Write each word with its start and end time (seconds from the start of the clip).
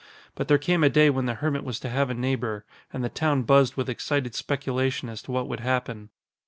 But 0.33 0.47
there 0.47 0.57
came 0.57 0.83
a 0.83 0.89
day 0.89 1.11
when 1.11 1.27
the 1.27 1.35
hermit 1.35 1.63
was 1.63 1.79
to 1.81 1.89
have 1.89 2.09
a 2.09 2.15
neighbor, 2.15 2.65
and 2.91 3.03
the 3.03 3.07
town 3.09 3.43
buzzed 3.43 3.75
with 3.75 3.87
excited 3.87 4.33
speculation 4.33 5.09
as 5.09 5.21
to 5.21 5.31
what 5.31 5.47
would 5.47 5.59
happen. 5.59 6.09